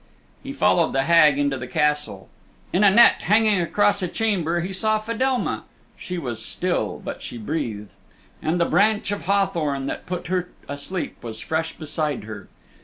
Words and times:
He 0.41 0.51
followed 0.51 0.93
the 0.93 1.03
Hag 1.03 1.37
into 1.37 1.59
the 1.59 1.67
Castle. 1.67 2.27
In 2.73 2.83
a 2.83 2.89
net, 2.89 3.21
hanging 3.25 3.61
across 3.61 4.01
a 4.01 4.07
chamber, 4.07 4.61
he 4.61 4.73
saw 4.73 4.97
Fedelma. 4.97 5.65
She 5.95 6.17
was 6.17 6.43
still, 6.43 6.99
but 7.05 7.21
she 7.21 7.37
breathed. 7.37 7.91
And 8.41 8.59
the 8.59 8.65
branch 8.65 9.11
of 9.11 9.25
hawthorn 9.27 9.85
that 9.85 10.07
put 10.07 10.25
her 10.25 10.49
asleep 10.67 11.17
was 11.21 11.39
fresh 11.39 11.73
beside 11.77 12.23
her. 12.23 12.47